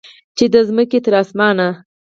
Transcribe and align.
چې 0.37 0.45
د 0.53 0.55
مځکې 0.75 0.99
تر 1.05 1.13
اسمانه 1.21 1.67